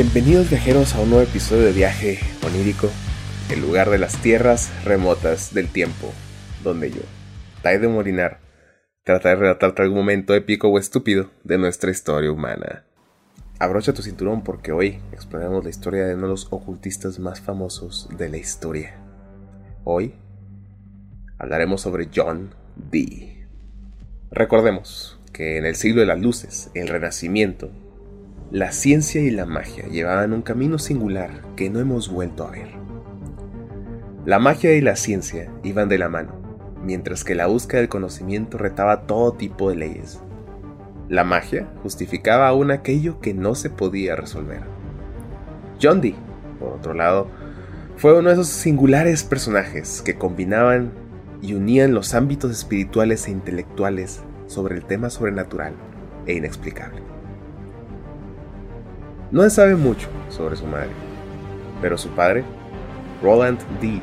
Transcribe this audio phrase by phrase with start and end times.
[0.00, 2.88] Bienvenidos viajeros a un nuevo episodio de Viaje Onírico,
[3.50, 6.12] el lugar de las tierras remotas del tiempo,
[6.62, 7.00] donde yo,
[7.62, 8.38] Tai de Morinar,
[9.02, 12.84] trataré de relatarte algún momento épico o estúpido de nuestra historia humana.
[13.58, 18.08] Abrocha tu cinturón porque hoy exploraremos la historia de uno de los ocultistas más famosos
[18.16, 18.94] de la historia.
[19.82, 20.14] Hoy
[21.38, 23.48] hablaremos sobre John Dee.
[24.30, 27.72] Recordemos que en el siglo de las luces, el Renacimiento,
[28.50, 32.68] la ciencia y la magia llevaban un camino singular que no hemos vuelto a ver.
[34.24, 36.32] La magia y la ciencia iban de la mano,
[36.82, 40.20] mientras que la búsqueda del conocimiento retaba todo tipo de leyes.
[41.10, 44.62] La magia justificaba aún aquello que no se podía resolver.
[45.82, 46.16] John Dee,
[46.58, 47.28] por otro lado,
[47.98, 50.92] fue uno de esos singulares personajes que combinaban
[51.42, 55.74] y unían los ámbitos espirituales e intelectuales sobre el tema sobrenatural
[56.24, 57.17] e inexplicable.
[59.30, 60.88] No se sabe mucho sobre su madre,
[61.82, 62.44] pero su padre,
[63.22, 64.00] Roland Dee,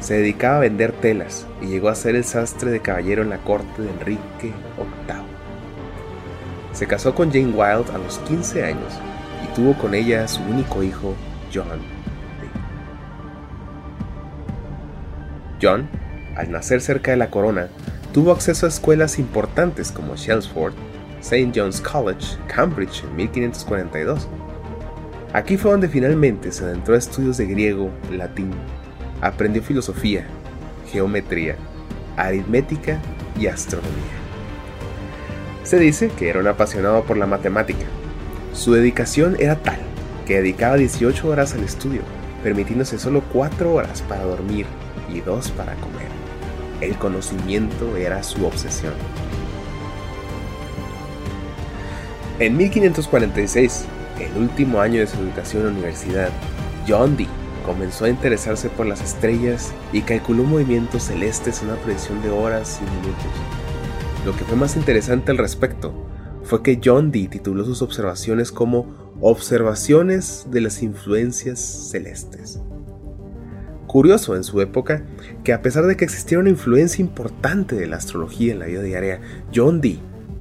[0.00, 3.38] se dedicaba a vender telas y llegó a ser el sastre de caballero en la
[3.38, 5.22] corte de Enrique VIII.
[6.72, 8.98] Se casó con Jane Wilde a los 15 años
[9.44, 11.14] y tuvo con ella a su único hijo,
[11.54, 12.50] John Dee.
[15.62, 15.88] John,
[16.36, 17.68] al nacer cerca de la corona,
[18.12, 20.74] tuvo acceso a escuelas importantes como Chelmsford,
[21.20, 21.52] St.
[21.54, 24.28] John's College, Cambridge en 1542
[25.32, 28.50] Aquí fue donde finalmente se adentró a estudios de griego, latín,
[29.20, 30.26] aprendió filosofía,
[30.90, 31.56] geometría,
[32.16, 32.98] aritmética
[33.38, 33.92] y astronomía.
[35.64, 37.84] Se dice que era un apasionado por la matemática.
[38.54, 39.78] Su dedicación era tal
[40.26, 42.00] que dedicaba 18 horas al estudio,
[42.42, 44.64] permitiéndose solo 4 horas para dormir
[45.12, 46.08] y 2 para comer.
[46.80, 48.94] El conocimiento era su obsesión.
[52.38, 53.84] En 1546,
[54.20, 56.30] el último año de su educación en la universidad,
[56.86, 57.28] John Dee
[57.64, 62.80] comenzó a interesarse por las estrellas y calculó movimientos celestes en una predicción de horas
[62.80, 63.26] y minutos.
[64.24, 65.92] Lo que fue más interesante al respecto
[66.44, 72.60] fue que John Dee tituló sus observaciones como Observaciones de las influencias celestes.
[73.88, 75.04] Curioso en su época
[75.42, 78.82] que a pesar de que existiera una influencia importante de la astrología en la vida
[78.82, 79.20] diaria,
[79.52, 80.00] John Dee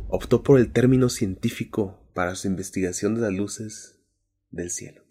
[0.10, 4.00] optó por el término científico para su investigación de las luces
[4.50, 5.04] del cielo.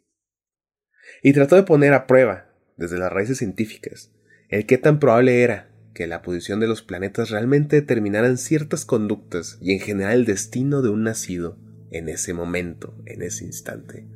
[1.22, 4.10] Y trató de poner a prueba, desde las raíces científicas,
[4.48, 9.56] el qué tan probable era que la posición de los planetas realmente determinaran ciertas conductas
[9.60, 11.56] y en general el destino de un nacido
[11.92, 14.08] en ese momento, en ese instante.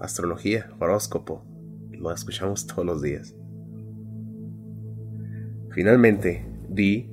[0.00, 1.44] Astrología, horóscopo,
[1.90, 3.34] lo escuchamos todos los días.
[5.70, 7.11] Finalmente, Dee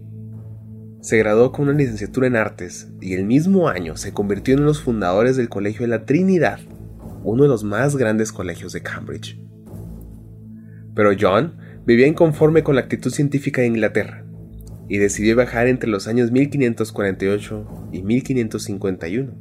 [1.01, 4.67] se graduó con una licenciatura en artes y el mismo año se convirtió en uno
[4.67, 6.59] de los fundadores del Colegio de la Trinidad,
[7.23, 9.39] uno de los más grandes colegios de Cambridge.
[10.93, 14.25] Pero John vivía inconforme con la actitud científica de Inglaterra
[14.89, 19.33] y decidió viajar entre los años 1548 y 1551.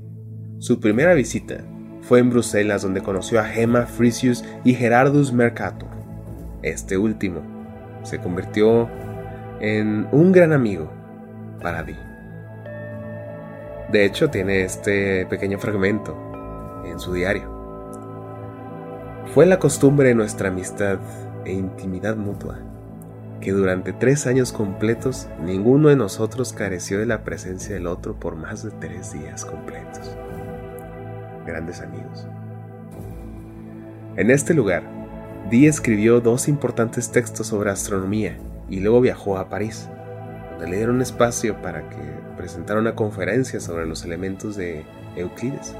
[0.59, 1.65] Su primera visita
[2.03, 5.89] fue en Bruselas donde conoció a Gemma Frisius y Gerardus Mercator.
[6.63, 7.43] Este último
[8.05, 8.89] se convirtió
[9.61, 10.98] en un gran amigo
[11.61, 11.97] para ti.
[13.91, 16.17] De hecho, tiene este pequeño fragmento
[16.85, 17.57] en su diario.
[19.35, 20.99] Fue la costumbre de nuestra amistad
[21.45, 22.59] e intimidad mutua
[23.41, 28.37] que durante tres años completos ninguno de nosotros careció de la presencia del otro por
[28.37, 30.17] más de tres días completos.
[31.47, 32.27] Grandes amigos.
[34.17, 34.83] En este lugar,
[35.51, 38.37] Dee escribió dos importantes textos sobre astronomía
[38.69, 39.89] y luego viajó a París
[40.67, 41.97] le dieron espacio para que
[42.37, 44.85] presentara una conferencia sobre los elementos de
[45.17, 45.75] Euclides.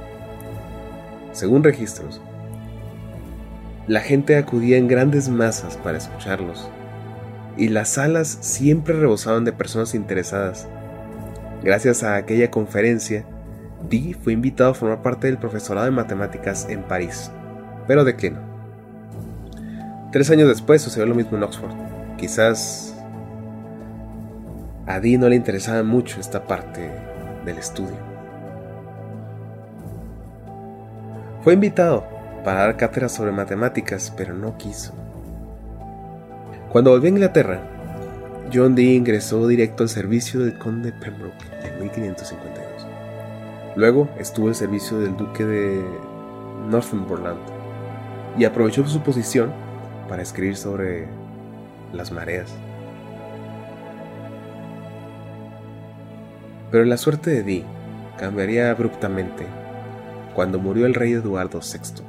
[1.33, 2.21] Según registros,
[3.87, 6.69] la gente acudía en grandes masas para escucharlos,
[7.57, 10.69] y las salas siempre rebosaban de personas interesadas.
[11.63, 13.25] Gracias a aquella conferencia,
[13.89, 17.31] Dee fue invitado a formar parte del profesorado de matemáticas en París,
[17.87, 18.41] pero declinó.
[20.13, 21.73] Tres años después sucedió lo mismo en Oxford.
[22.17, 22.88] Quizás
[24.89, 26.91] a Dee no le interesaba mucho esta parte
[27.45, 27.99] del estudio.
[31.43, 32.05] Fue invitado
[32.43, 34.95] para dar cátedras sobre matemáticas, pero no quiso.
[36.73, 37.61] Cuando volvió a Inglaterra,
[38.53, 42.87] John Dee ingresó directo al servicio del conde Pembroke en 1552.
[43.77, 45.85] Luego estuvo al servicio del duque de
[46.71, 47.41] Northumberland
[48.39, 49.53] y aprovechó su posición
[50.09, 51.07] para escribir sobre
[51.93, 52.51] las mareas.
[56.71, 57.65] Pero la suerte de Dee
[58.19, 59.47] cambiaría abruptamente
[60.35, 62.05] cuando murió el rey Eduardo VI.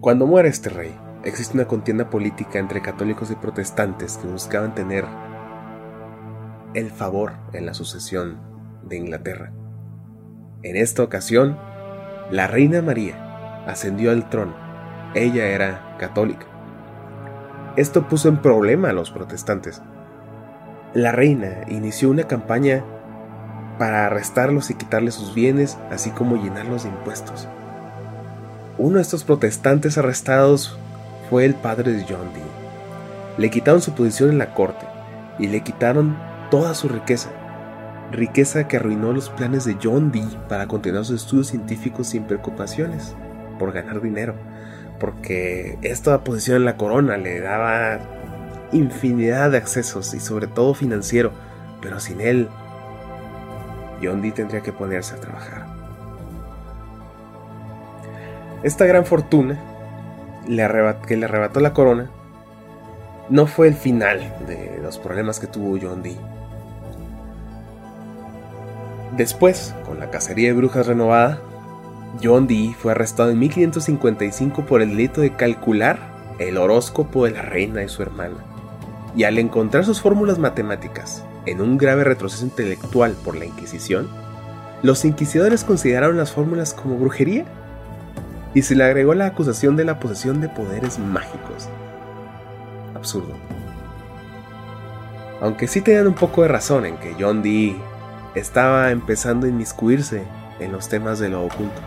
[0.00, 0.94] Cuando muere este rey,
[1.24, 5.04] existe una contienda política entre católicos y protestantes que buscaban tener
[6.74, 8.40] el favor en la sucesión
[8.82, 9.52] de Inglaterra.
[10.62, 11.58] En esta ocasión,
[12.30, 14.54] la reina María ascendió al trono.
[15.14, 16.46] Ella era católica.
[17.76, 19.82] Esto puso en problema a los protestantes.
[20.94, 22.82] La reina inició una campaña
[23.78, 27.46] para arrestarlos y quitarles sus bienes, así como llenarlos de impuestos.
[28.76, 30.76] Uno de estos protestantes arrestados
[31.28, 33.38] fue el padre de John Dee.
[33.38, 34.84] Le quitaron su posición en la corte
[35.38, 36.16] y le quitaron
[36.50, 37.30] toda su riqueza,
[38.10, 43.14] riqueza que arruinó los planes de John Dee para continuar sus estudios científicos sin preocupaciones
[43.60, 44.34] por ganar dinero,
[44.98, 48.00] porque esta posición en la corona le daba
[48.72, 51.32] infinidad de accesos y sobre todo financiero,
[51.80, 52.48] pero sin él,
[54.02, 55.66] John Dee tendría que ponerse a trabajar.
[58.62, 59.58] Esta gran fortuna
[60.46, 62.10] que le arrebató la corona
[63.28, 66.18] no fue el final de los problemas que tuvo John Dee.
[69.16, 71.40] Después, con la cacería de brujas renovada,
[72.22, 75.98] John Dee fue arrestado en 1555 por el delito de calcular
[76.38, 78.49] el horóscopo de la reina y su hermana.
[79.16, 84.08] Y al encontrar sus fórmulas matemáticas en un grave retroceso intelectual por la Inquisición,
[84.82, 87.44] los inquisidores consideraron las fórmulas como brujería
[88.54, 91.68] y se le agregó la acusación de la posesión de poderes mágicos.
[92.94, 93.34] Absurdo.
[95.40, 97.76] Aunque sí tenían un poco de razón en que John Dee
[98.34, 100.24] estaba empezando a inmiscuirse
[100.60, 101.80] en los temas de lo oculto.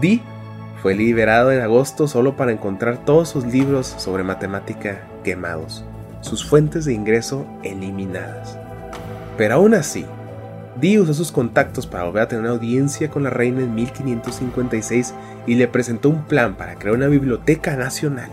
[0.00, 0.22] Dee
[0.82, 5.84] fue liberado en agosto solo para encontrar todos sus libros sobre matemática quemados,
[6.20, 8.56] sus fuentes de ingreso eliminadas.
[9.36, 10.06] Pero aún así,
[10.80, 15.14] Dee usó sus contactos para volver a tener una audiencia con la reina en 1556
[15.48, 18.30] y le presentó un plan para crear una biblioteca nacional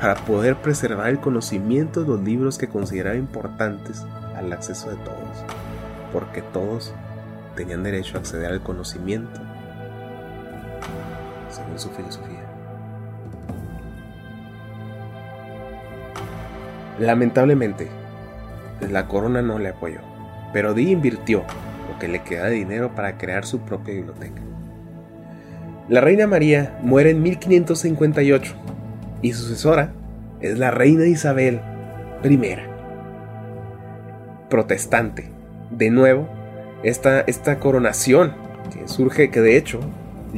[0.00, 4.04] para poder preservar el conocimiento de los libros que consideraba importantes
[4.36, 5.44] al acceso de todos,
[6.12, 6.94] porque todos
[7.56, 9.40] tenían derecho a acceder al conocimiento
[11.50, 12.31] según su filosofía.
[16.98, 17.88] Lamentablemente,
[18.90, 20.00] la corona no le apoyó,
[20.52, 21.44] pero Dee invirtió
[21.90, 24.42] lo que le queda de dinero para crear su propia biblioteca.
[25.88, 28.54] La reina María muere en 1558
[29.20, 29.92] y su sucesora
[30.40, 31.60] es la reina Isabel
[32.24, 32.38] I
[34.48, 35.30] protestante.
[35.70, 36.28] De nuevo,
[36.82, 38.34] esta, esta coronación
[38.72, 39.80] que surge, que de hecho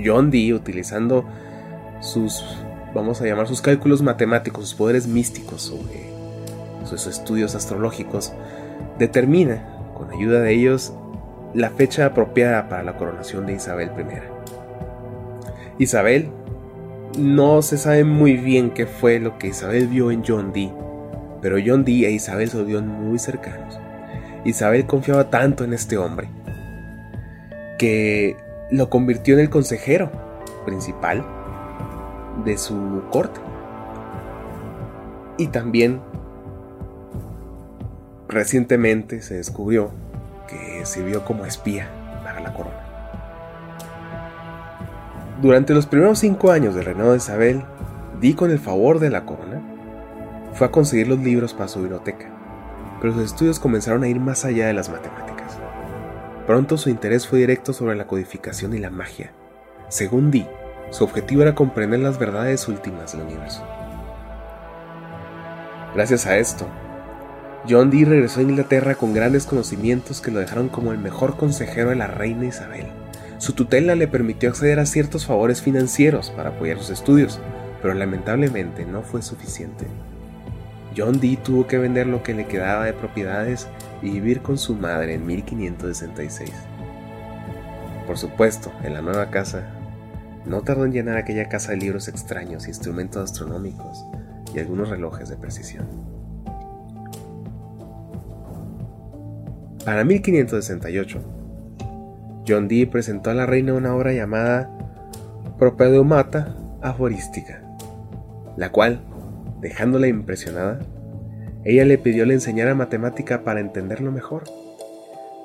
[0.03, 1.25] John Dee, utilizando
[2.01, 2.45] sus,
[2.95, 6.14] vamos a llamar sus cálculos matemáticos, sus poderes místicos sobre
[6.85, 8.33] sus estudios astrológicos,
[8.99, 10.93] determina, con ayuda de ellos,
[11.55, 15.83] la fecha apropiada para la coronación de Isabel I.
[15.83, 16.31] Isabel
[17.19, 20.73] no se sabe muy bien qué fue lo que Isabel vio en John Dee,
[21.41, 23.79] pero John Dee e Isabel se vieron muy cercanos.
[24.45, 26.29] Isabel confiaba tanto en este hombre
[27.79, 28.37] que
[28.71, 30.11] lo convirtió en el consejero
[30.65, 31.25] principal
[32.45, 33.41] de su corte.
[35.39, 36.01] Y también
[38.35, 39.91] recientemente se descubrió
[40.49, 41.89] que sirvió como espía
[42.23, 42.81] para la corona.
[45.41, 47.65] Durante los primeros cinco años del reinado de Isabel,
[48.21, 49.61] Di con el favor de la corona,
[50.53, 52.35] fue a conseguir los libros para su biblioteca
[53.05, 55.59] pero sus estudios comenzaron a ir más allá de las matemáticas.
[56.47, 59.33] Pronto su interés fue directo sobre la codificación y la magia.
[59.89, 60.49] Según Dee,
[60.89, 63.63] su objetivo era comprender las verdades últimas del universo.
[65.95, 66.67] Gracias a esto,
[67.69, 71.91] John Dee regresó a Inglaterra con grandes conocimientos que lo dejaron como el mejor consejero
[71.91, 72.87] de la reina Isabel.
[73.39, 77.41] Su tutela le permitió acceder a ciertos favores financieros para apoyar sus estudios,
[77.81, 79.87] pero lamentablemente no fue suficiente.
[80.97, 83.67] John Dee tuvo que vender lo que le quedaba de propiedades
[84.03, 86.53] y vivir con su madre en 1566.
[88.07, 89.65] Por supuesto, en la nueva casa,
[90.45, 94.05] no tardó en llenar aquella casa de libros extraños, instrumentos astronómicos
[94.55, 96.14] y algunos relojes de precisión.
[99.85, 101.19] Para 1568,
[102.49, 104.71] John Dee presentó a la reina una obra llamada
[105.59, 107.63] Propedeumata Aforística,
[108.57, 109.01] la cual
[109.65, 110.81] Dejándola impresionada,
[111.65, 114.45] ella le pidió le enseñara matemática para entenderlo mejor.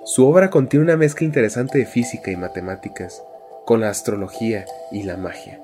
[0.03, 3.23] Su obra contiene una mezcla interesante de física y matemáticas,
[3.65, 5.61] con la astrología y la magia.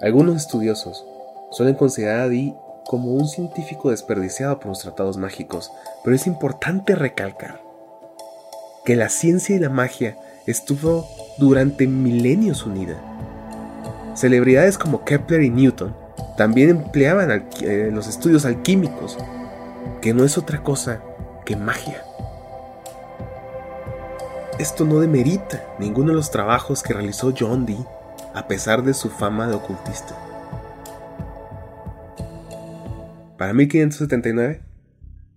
[0.00, 1.06] Algunos estudiosos
[1.50, 2.54] suelen considerar a Dee
[2.86, 5.72] como un científico desperdiciado por los tratados mágicos,
[6.04, 7.60] pero es importante recalcar
[8.84, 10.16] que la ciencia y la magia
[10.46, 12.96] estuvo durante milenios unida.
[14.14, 15.94] Celebridades como Kepler y Newton
[16.36, 19.18] también empleaban eh, los estudios alquímicos,
[20.00, 21.00] que no es otra cosa
[21.44, 22.02] que magia.
[24.58, 27.84] Esto no demerita ninguno de los trabajos que realizó John Dee
[28.34, 30.14] a pesar de su fama de ocultista.
[33.38, 34.62] Para 1579,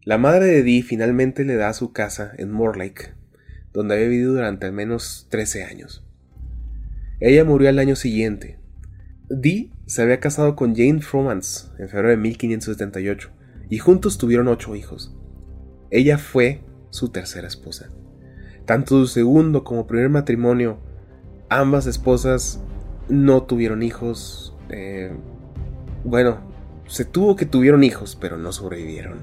[0.03, 3.13] la madre de Dee finalmente le da su casa en Morlake,
[3.73, 6.05] donde había vivido durante al menos 13 años.
[7.19, 8.57] Ella murió al año siguiente.
[9.29, 13.31] Dee se había casado con Jane Fromans en febrero de 1578
[13.69, 15.13] y juntos tuvieron ocho hijos.
[15.91, 17.91] Ella fue su tercera esposa.
[18.65, 20.79] Tanto su segundo como primer matrimonio,
[21.49, 22.61] ambas esposas
[23.09, 24.55] no tuvieron hijos.
[24.69, 25.11] Eh,
[26.05, 26.39] bueno,
[26.89, 29.19] se tuvo que tuvieron hijos, pero no sobrevivieron.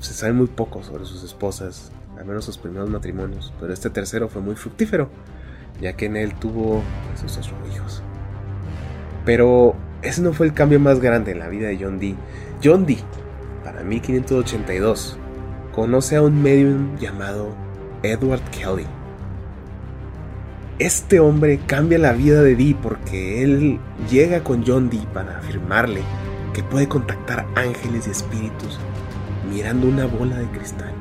[0.00, 4.28] Se sabe muy poco sobre sus esposas, al menos sus primeros matrimonios, pero este tercero
[4.28, 5.08] fue muy fructífero,
[5.80, 6.82] ya que en él tuvo
[7.18, 8.02] sus ocho hijos.
[9.24, 12.16] Pero ese no fue el cambio más grande en la vida de John Dee.
[12.62, 13.02] John Dee,
[13.64, 15.16] para 1582,
[15.74, 17.54] conoce a un medium llamado
[18.02, 18.86] Edward Kelly.
[20.78, 23.78] Este hombre cambia la vida de Dee porque él
[24.10, 26.02] llega con John Dee para afirmarle
[26.52, 28.78] que puede contactar ángeles y espíritus
[29.50, 30.92] mirando una bola de cristal.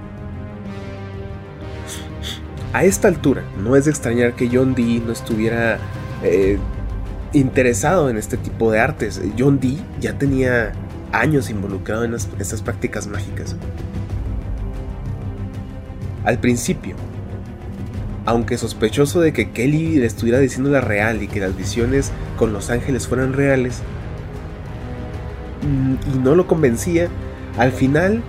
[2.74, 5.78] A esta altura, no es de extrañar que John Dee no estuviera
[6.24, 6.58] eh,
[7.34, 9.22] interesado en este tipo de artes.
[9.38, 10.72] John Dee ya tenía
[11.12, 13.58] años involucrado en estas prácticas mágicas.
[16.24, 16.96] Al principio,
[18.26, 22.54] aunque sospechoso de que Kelly le estuviera diciendo la real y que las visiones con
[22.54, 23.82] los ángeles fueran reales,
[25.62, 27.08] y no lo convencía,
[27.58, 28.24] al final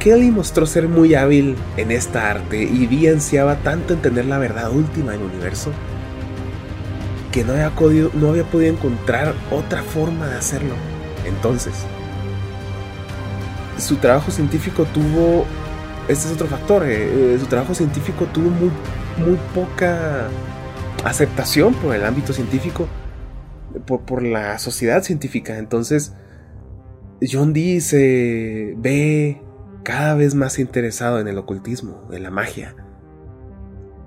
[0.00, 4.72] Kelly mostró ser muy hábil en esta arte y Dee ansiaba tanto entender la verdad
[4.72, 5.72] última del universo
[7.30, 10.74] que no había, podido, no había podido encontrar otra forma de hacerlo.
[11.26, 11.74] Entonces,
[13.78, 15.44] su trabajo científico tuvo,
[16.08, 18.70] este es otro factor, eh, eh, su trabajo científico tuvo muy,
[19.18, 20.28] muy poca
[21.04, 22.88] aceptación por el ámbito científico,
[23.98, 25.58] por, la sociedad científica.
[25.58, 26.14] Entonces,
[27.20, 29.42] John Dee se ve
[29.82, 32.76] cada vez más interesado en el ocultismo, en la magia.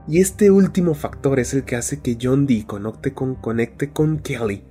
[0.07, 4.19] Y este último factor es el que hace que John Dee conecte con, conecte con
[4.19, 4.63] Kelly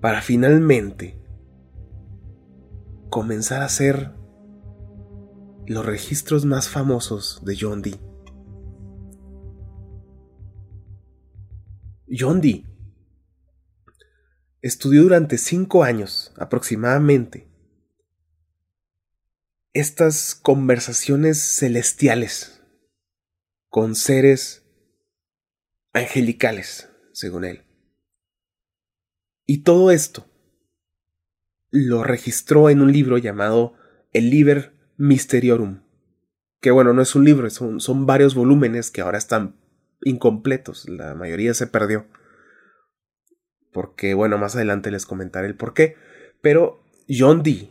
[0.00, 1.18] para finalmente
[3.10, 4.12] comenzar a hacer
[5.66, 7.98] los registros más famosos de John Dee.
[12.08, 12.64] John Dee
[14.62, 17.48] estudió durante cinco años aproximadamente
[19.72, 22.62] estas conversaciones celestiales
[23.68, 24.64] con seres
[25.92, 27.64] angelicales, según él.
[29.44, 30.26] Y todo esto
[31.70, 33.74] lo registró en un libro llamado
[34.12, 35.82] El Liber Mysteriorum,
[36.60, 39.56] que bueno, no es un libro, son, son varios volúmenes que ahora están
[40.02, 42.06] incompletos, la mayoría se perdió.
[43.76, 45.96] Porque bueno, más adelante les comentaré el por qué.
[46.40, 47.68] Pero John Dee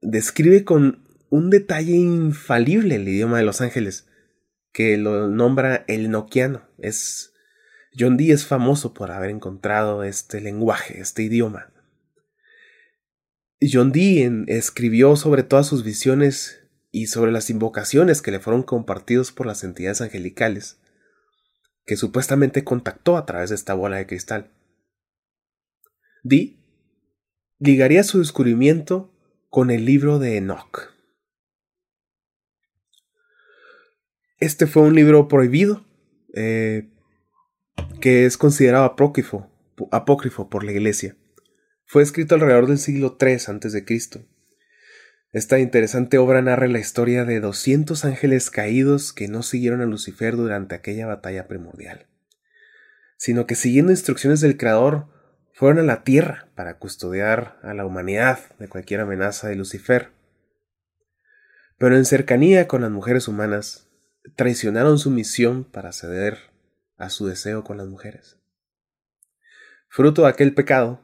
[0.00, 4.06] describe con un detalle infalible el idioma de Los Ángeles,
[4.72, 6.62] que lo nombra el noquiano.
[6.78, 7.34] Es
[7.98, 11.72] John Dee es famoso por haber encontrado este lenguaje, este idioma.
[13.60, 16.60] John Dee escribió sobre todas sus visiones
[16.92, 20.78] y sobre las invocaciones que le fueron compartidos por las entidades angelicales,
[21.84, 24.52] que supuestamente contactó a través de esta bola de cristal.
[26.22, 26.58] Dee
[27.58, 29.12] ligaría su descubrimiento
[29.48, 30.92] con el libro de Enoch.
[34.38, 35.86] Este fue un libro prohibido,
[36.34, 36.90] eh,
[38.00, 39.48] que es considerado apócrifo,
[39.92, 41.16] apócrifo por la iglesia.
[41.84, 44.26] Fue escrito alrededor del siglo III a.C.
[45.32, 50.36] Esta interesante obra narra la historia de 200 ángeles caídos que no siguieron a Lucifer
[50.36, 52.06] durante aquella batalla primordial,
[53.16, 55.06] sino que siguiendo instrucciones del Creador
[55.62, 60.10] fueron a la tierra para custodiar a la humanidad de cualquier amenaza de Lucifer.
[61.78, 63.88] Pero en cercanía con las mujeres humanas,
[64.34, 66.50] traicionaron su misión para ceder
[66.96, 68.40] a su deseo con las mujeres.
[69.88, 71.00] Fruto de aquel pecado,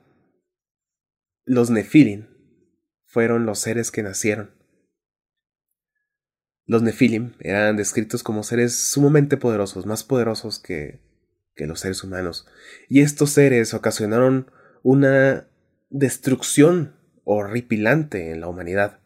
[1.45, 2.27] los Nefilim
[3.05, 4.50] fueron los seres que nacieron.
[6.67, 10.99] Los Nefilim eran descritos como seres sumamente poderosos, más poderosos que,
[11.59, 12.47] que los seres humanos,
[12.88, 14.50] y estos seres ocasionaron
[14.83, 15.47] una
[15.91, 19.00] destrucción horripilante en la humanidad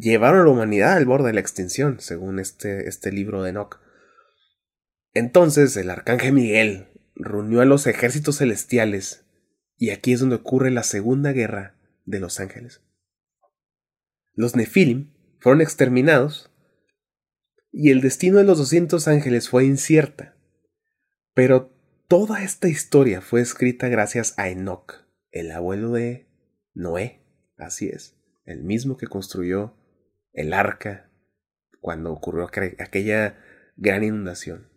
[0.00, 3.80] llevaron a la humanidad al borde de la extinción, según este, este libro de Enoch.
[5.12, 9.24] Entonces el arcángel Miguel reunió a los ejércitos celestiales
[9.76, 12.82] y aquí es donde ocurre la segunda guerra de los ángeles.
[14.34, 16.50] Los Nefilim fueron exterminados
[17.72, 20.36] y el destino de los 200 ángeles fue incierta.
[21.34, 21.72] Pero
[22.08, 26.26] toda esta historia fue escrita gracias a Enoch, el abuelo de
[26.74, 27.20] Noé,
[27.56, 29.76] así es, el mismo que construyó
[30.32, 31.10] el arca
[31.80, 33.38] cuando ocurrió aquella
[33.76, 34.68] gran inundación.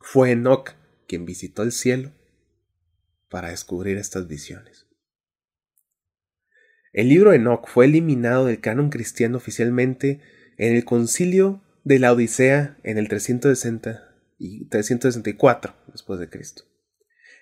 [0.00, 0.70] Fue Enoch
[1.06, 2.12] quien visitó el cielo
[3.28, 4.86] para descubrir estas visiones.
[6.92, 10.20] El libro Enoch fue eliminado del canon cristiano oficialmente
[10.58, 14.11] en el concilio de la Odisea en el 360
[14.42, 16.64] y 364 después de Cristo.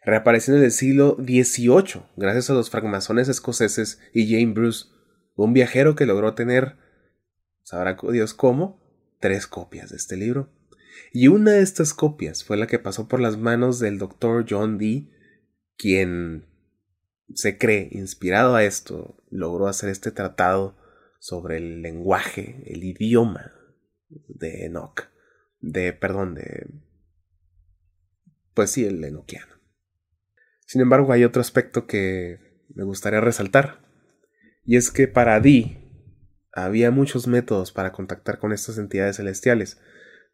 [0.04, 4.86] Reapareció en el siglo XVIII gracias a los francmasones escoceses y Jane Bruce,
[5.34, 6.76] un viajero que logró tener,
[7.62, 8.82] sabrá Dios cómo,
[9.18, 10.50] tres copias de este libro.
[11.12, 14.76] Y una de estas copias fue la que pasó por las manos del doctor John
[14.76, 15.10] Dee,
[15.78, 16.44] quien
[17.34, 20.76] se cree inspirado a esto, logró hacer este tratado
[21.18, 23.52] sobre el lenguaje, el idioma
[24.08, 25.08] de Enoch,
[25.60, 26.66] de, perdón, de,
[28.60, 29.54] pues el enoquiano.
[30.66, 32.38] Sin embargo, hay otro aspecto que
[32.68, 33.80] me gustaría resaltar,
[34.66, 35.78] y es que para Dee
[36.52, 39.80] había muchos métodos para contactar con estas entidades celestiales,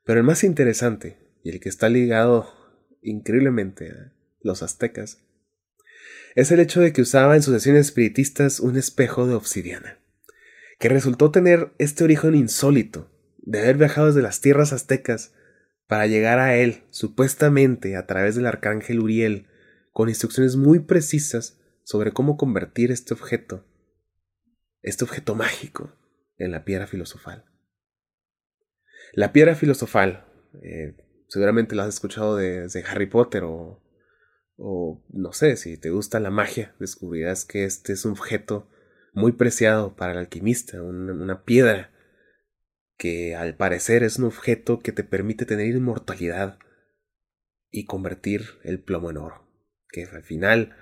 [0.04, 2.48] pero el más interesante, y el que está ligado
[3.00, 5.22] increíblemente a los aztecas,
[6.34, 10.00] es el hecho de que usaba en sus sesiones espiritistas un espejo de obsidiana,
[10.80, 15.32] que resultó tener este origen insólito, de haber viajado desde las tierras aztecas
[15.86, 19.46] para llegar a él, supuestamente a través del arcángel Uriel,
[19.92, 23.64] con instrucciones muy precisas sobre cómo convertir este objeto,
[24.82, 25.92] este objeto mágico,
[26.38, 27.44] en la piedra filosofal.
[29.12, 30.26] La piedra filosofal,
[30.62, 30.96] eh,
[31.28, 33.82] seguramente la has escuchado de, Harry Potter o,
[34.56, 38.68] o no sé, si te gusta la magia, descubrirás que este es un objeto
[39.12, 41.90] muy preciado para el alquimista, una piedra
[42.96, 46.58] que al parecer es un objeto que te permite tener inmortalidad
[47.70, 49.46] y convertir el plomo en oro.
[49.90, 50.76] Que al final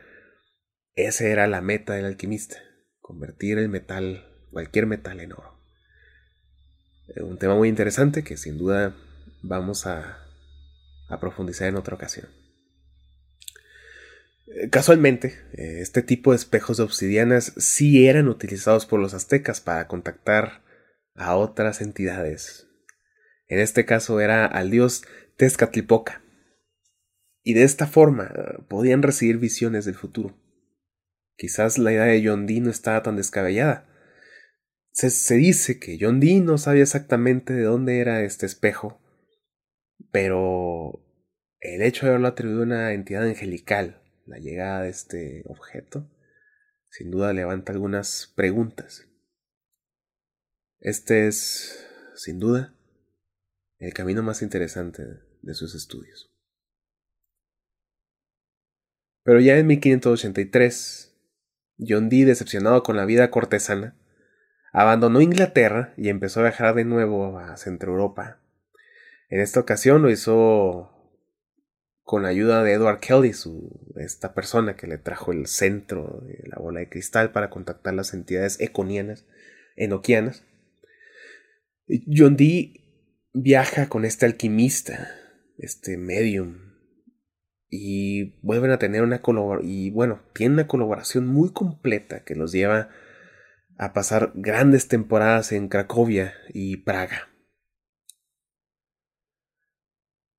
[0.94, 2.56] esa era la meta del alquimista,
[3.00, 5.60] convertir el metal, cualquier metal en oro.
[7.08, 8.96] Eh, un tema muy interesante que sin duda
[9.42, 10.20] vamos a,
[11.20, 12.28] profundizar en otra ocasión.
[14.46, 19.60] Eh, casualmente, eh, este tipo de espejos de obsidianas sí eran utilizados por los aztecas
[19.60, 20.63] para contactar
[21.14, 22.68] a otras entidades.
[23.46, 25.04] En este caso era al dios
[25.36, 26.22] Tezcatlipoca.
[27.42, 30.36] Y de esta forma eh, podían recibir visiones del futuro.
[31.36, 33.86] Quizás la idea de John no estaba tan descabellada.
[34.92, 39.00] Se, se dice que John Dee no sabía exactamente de dónde era este espejo,
[40.12, 41.04] pero
[41.60, 46.08] el hecho de haberlo atribuido a una entidad angelical, la llegada de este objeto,
[46.88, 49.08] sin duda levanta algunas preguntas.
[50.84, 51.82] Este es,
[52.14, 52.74] sin duda,
[53.78, 55.02] el camino más interesante
[55.40, 56.30] de sus estudios.
[59.22, 61.16] Pero ya en 1583,
[61.78, 63.96] John Dee, decepcionado con la vida cortesana,
[64.74, 68.42] abandonó Inglaterra y empezó a viajar de nuevo a Centro Europa.
[69.30, 70.90] En esta ocasión lo hizo
[72.02, 73.32] con la ayuda de Edward Kelly,
[73.96, 78.12] esta persona que le trajo el centro de la bola de cristal para contactar las
[78.12, 79.24] entidades econianas,
[79.76, 80.44] enoquianas.
[81.86, 82.80] John Dee
[83.32, 85.10] viaja con este alquimista,
[85.58, 86.74] este medium,
[87.68, 92.52] y vuelven a tener una colaboración, y bueno, tiene una colaboración muy completa que los
[92.52, 92.88] lleva
[93.76, 97.28] a pasar grandes temporadas en Cracovia y Praga.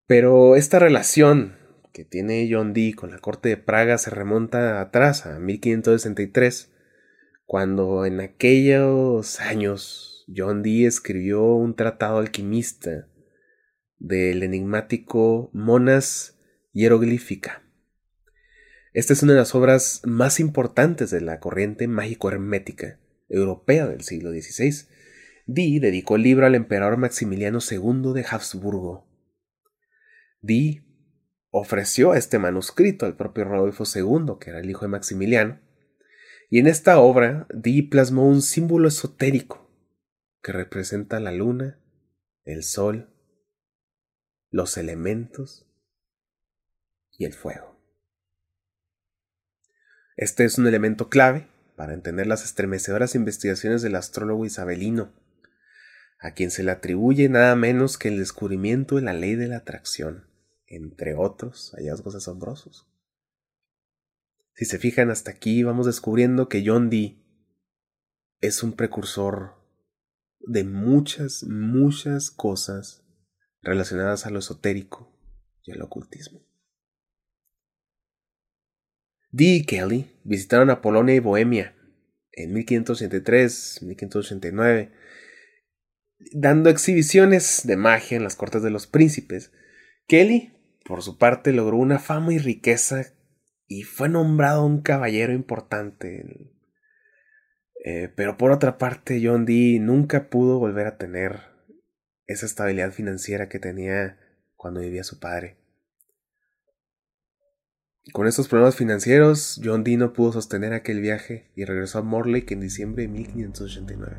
[0.07, 1.57] Pero esta relación
[1.91, 6.71] que tiene John Dee con la corte de Praga se remonta atrás, a 1563,
[7.45, 13.07] cuando en aquellos años John Dee escribió un tratado alquimista
[13.99, 16.39] del enigmático Monas
[16.71, 17.63] hieroglífica.
[18.93, 24.31] Esta es una de las obras más importantes de la corriente mágico-hermética europea del siglo
[24.31, 24.87] XVI.
[25.47, 29.07] Dee dedicó el libro al emperador Maximiliano II de Habsburgo.
[30.41, 30.83] Dee
[31.51, 35.59] ofreció este manuscrito al propio Rodolfo II, que era el hijo de Maximiliano,
[36.49, 39.64] y en esta obra Dee plasmó un símbolo esotérico
[40.45, 41.79] que representa la luna,
[42.43, 43.09] el sol,
[44.51, 45.65] los elementos
[47.17, 47.81] y el fuego.
[50.15, 55.15] Este es un elemento clave para entender las estremecedoras investigaciones del astrólogo isabelino,
[56.19, 59.57] a quien se le atribuye nada menos que el descubrimiento de la ley de la
[59.57, 60.29] atracción,
[60.67, 62.87] entre otros hallazgos asombrosos.
[64.53, 67.25] Si se fijan hasta aquí, vamos descubriendo que John Dee
[68.41, 69.64] es un precursor
[70.47, 73.03] de muchas, muchas cosas
[73.61, 75.11] relacionadas a lo esotérico
[75.63, 76.41] y al ocultismo.
[79.31, 81.75] Dee y Kelly visitaron a Polonia y Bohemia
[82.31, 84.91] en 1583, 1589,
[86.33, 89.51] dando exhibiciones de magia en las cortes de los príncipes.
[90.07, 90.53] Kelly,
[90.85, 93.13] por su parte, logró una fama y riqueza
[93.67, 96.54] y fue nombrado un caballero importante.
[97.87, 101.41] Eh, pero por otra parte, John Dee nunca pudo volver a tener
[102.25, 104.17] esa estabilidad financiera que tenía
[104.55, 105.59] cuando vivía su padre.
[108.11, 112.55] Con estos problemas financieros, John Dee no pudo sostener aquel viaje y regresó a Morlake
[112.55, 114.17] en diciembre de 1589.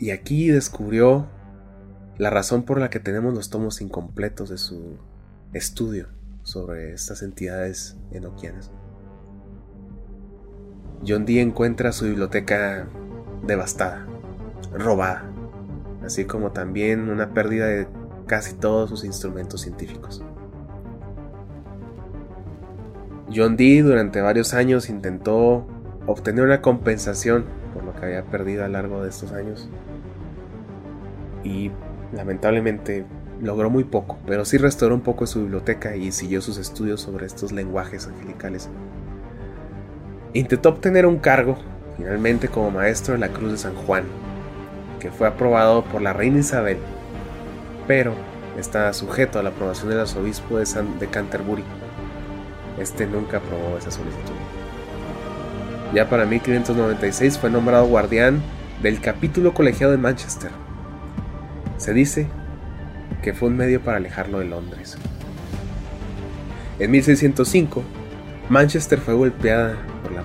[0.00, 1.30] Y aquí descubrió
[2.16, 4.98] la razón por la que tenemos los tomos incompletos de su
[5.52, 6.08] estudio
[6.42, 8.72] sobre estas entidades enoquianas.
[11.06, 12.86] John Dee encuentra su biblioteca
[13.46, 14.06] devastada,
[14.72, 15.24] robada,
[16.04, 17.86] así como también una pérdida de
[18.26, 20.22] casi todos sus instrumentos científicos.
[23.34, 25.66] John Dee durante varios años intentó
[26.06, 29.68] obtener una compensación por lo que había perdido a lo largo de estos años
[31.44, 31.70] y
[32.12, 33.04] lamentablemente
[33.40, 37.26] logró muy poco, pero sí restauró un poco su biblioteca y siguió sus estudios sobre
[37.26, 38.68] estos lenguajes angelicales.
[40.34, 41.56] Intentó obtener un cargo,
[41.96, 44.04] finalmente como maestro de la Cruz de San Juan,
[45.00, 46.78] que fue aprobado por la reina Isabel,
[47.86, 48.12] pero
[48.58, 51.64] está sujeto a la aprobación del arzobispo de, San, de Canterbury.
[52.78, 54.34] Este nunca aprobó esa solicitud.
[55.94, 58.42] Ya para 1596 fue nombrado guardián
[58.82, 60.50] del capítulo colegiado de Manchester.
[61.78, 62.26] Se dice
[63.22, 64.98] que fue un medio para alejarlo de Londres.
[66.78, 67.82] En 1605,
[68.50, 69.76] Manchester fue golpeada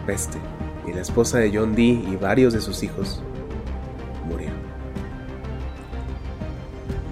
[0.05, 0.37] peste
[0.87, 3.21] y la esposa de John Dee y varios de sus hijos
[4.27, 4.57] murieron.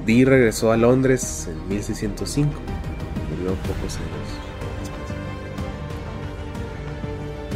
[0.06, 2.50] Dee regresó a Londres en 1605,
[3.30, 4.10] murió pocos años
[4.80, 5.20] después.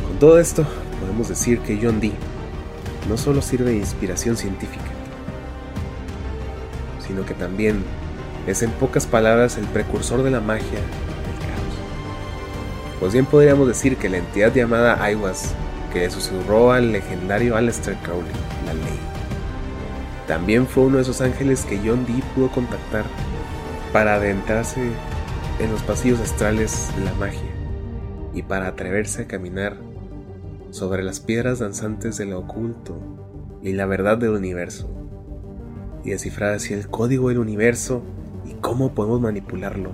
[0.08, 0.65] Con todo esto,
[1.00, 2.13] podemos decir que John Dee
[3.10, 4.86] no solo sirve de inspiración científica,
[7.06, 7.84] sino que también
[8.48, 10.80] es en pocas palabras el precursor de la magia.
[12.99, 15.53] Pues bien podríamos decir que la entidad llamada Aiwas,
[15.91, 18.31] que susurró al legendario Aleister Crowley,
[18.65, 18.99] la ley,
[20.27, 23.05] también fue uno de esos ángeles que John Dee pudo contactar
[23.93, 24.81] para adentrarse
[25.60, 27.51] en los pasillos astrales de la magia
[28.34, 29.77] y para atreverse a caminar
[30.71, 32.97] sobre las piedras danzantes de lo oculto
[33.62, 34.89] y la verdad del universo
[36.03, 38.01] y descifrar así el código del universo
[38.45, 39.91] y cómo podemos manipularlo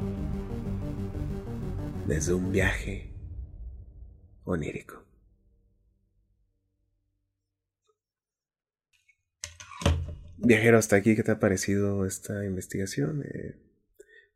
[2.11, 3.15] desde un viaje
[4.43, 5.07] onírico.
[10.37, 13.23] Viajero, hasta aquí, ¿qué te ha parecido esta investigación?
[13.23, 13.55] Eh,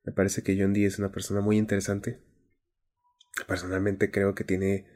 [0.06, 2.22] me parece que John Dee es una persona muy interesante.
[3.46, 4.88] Personalmente creo que tiene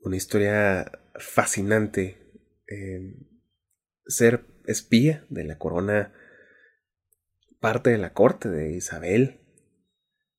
[0.00, 2.18] una historia fascinante.
[2.66, 3.16] Eh,
[4.04, 6.12] ser espía de la corona
[7.60, 9.40] parte de la corte de Isabel.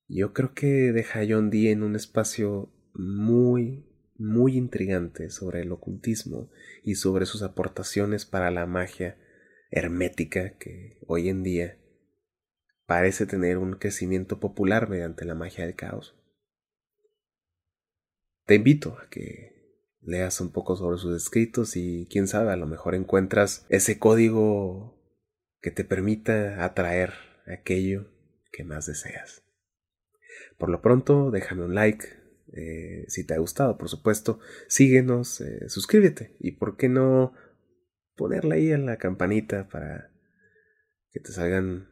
[0.10, 3.86] Yo creo que deja a John Dee en un espacio muy,
[4.18, 6.50] muy intrigante sobre el ocultismo
[6.84, 9.20] y sobre sus aportaciones para la magia
[9.70, 11.78] hermética que hoy en día
[12.88, 16.16] parece tener un crecimiento popular mediante la magia del caos.
[18.48, 22.66] Te invito a que leas un poco sobre sus escritos y quién sabe, a lo
[22.66, 25.00] mejor encuentras ese código
[25.62, 27.14] que te permita atraer
[27.46, 28.10] aquello
[28.52, 29.44] que más deseas.
[30.60, 32.06] Por lo pronto, déjame un like
[32.52, 34.40] eh, si te ha gustado, por supuesto.
[34.68, 37.34] Síguenos, eh, suscríbete y por qué no
[38.16, 40.12] ponerle ahí en la campanita para
[41.12, 41.88] que te salgan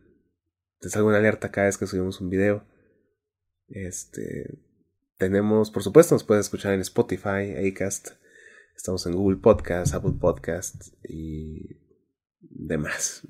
[0.79, 2.65] te salga una alerta cada vez que subimos un video.
[3.69, 4.59] Este
[5.17, 8.09] tenemos, por supuesto, nos puedes escuchar en Spotify, Acast.
[8.75, 11.79] Estamos en Google Podcast, Apple Podcast y
[12.41, 13.25] demás.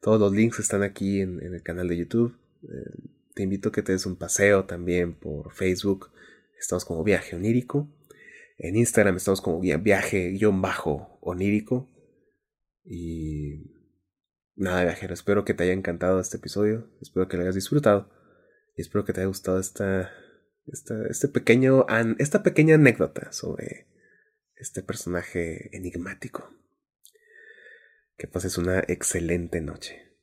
[0.00, 2.36] Todos los links están aquí en, el canal de YouTube.
[2.64, 6.10] Eh, te invito a que te des un paseo también por Facebook.
[6.58, 7.90] Estamos como Viaje Onírico.
[8.56, 11.90] En Instagram estamos como viaje-onírico.
[12.84, 13.72] Y
[14.54, 15.14] nada, viajero.
[15.14, 16.88] Espero que te haya encantado este episodio.
[17.00, 18.10] Espero que lo hayas disfrutado.
[18.76, 20.12] Y espero que te haya gustado esta,
[20.66, 21.86] esta, este pequeño,
[22.18, 23.88] esta pequeña anécdota sobre
[24.56, 26.50] este personaje enigmático.
[28.16, 30.13] Que pases una excelente noche.